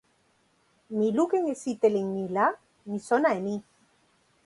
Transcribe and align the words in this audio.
mi 0.97 1.07
lukin 1.17 1.43
e 1.53 1.55
sitelen 1.61 2.07
ni 2.15 2.25
la 2.35 2.47
mi 2.89 2.97
sona 3.07 3.29
e 3.37 3.39
ni. 3.47 3.55